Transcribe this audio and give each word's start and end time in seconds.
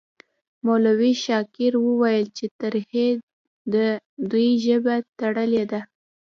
مولوي 0.65 1.13
شاکر 1.23 1.73
وویل 1.79 2.25
چې 2.37 2.45
ترهې 2.59 3.09
د 3.73 3.75
دوی 4.31 4.49
ژبه 4.65 4.95
تړلې 5.19 5.63
ده. 5.71 5.81